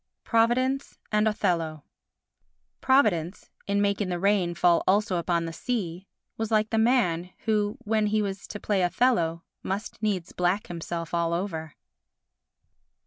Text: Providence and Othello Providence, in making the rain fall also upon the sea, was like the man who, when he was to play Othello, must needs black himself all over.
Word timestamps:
Providence 0.23 0.97
and 1.11 1.27
Othello 1.27 1.83
Providence, 2.81 3.51
in 3.67 3.83
making 3.83 4.09
the 4.09 4.17
rain 4.17 4.55
fall 4.55 4.81
also 4.87 5.17
upon 5.17 5.45
the 5.45 5.53
sea, 5.53 6.07
was 6.37 6.49
like 6.49 6.71
the 6.71 6.79
man 6.79 7.29
who, 7.45 7.77
when 7.83 8.07
he 8.07 8.19
was 8.19 8.47
to 8.47 8.59
play 8.59 8.81
Othello, 8.81 9.43
must 9.61 10.01
needs 10.01 10.31
black 10.31 10.65
himself 10.69 11.13
all 11.13 11.33
over. 11.33 11.75